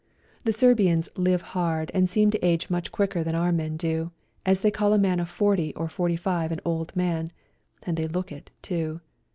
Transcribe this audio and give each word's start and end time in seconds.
The 0.45 0.51
Serbians 0.51 1.09
hve 1.13 1.41
hard 1.41 1.91
and 1.93 2.09
seem 2.09 2.31
to 2.31 2.43
age 2.43 2.71
much 2.71 2.91
quicker 2.91 3.23
than 3.23 3.35
our 3.35 3.51
men 3.51 3.77
do, 3.77 4.09
as 4.47 4.61
they 4.61 4.71
call 4.71 4.93
a 4.93 4.97
man 4.97 5.19
of 5.19 5.29
forty 5.29 5.75
or 5.75 5.87
forty 5.87 6.15
five 6.15 6.51
an 6.51 6.59
old 6.65 6.95
man, 6.95 7.31
and 7.83 7.97
they 7.97 8.07
look 8.07 8.31
it, 8.31 8.49
too. 8.63 9.01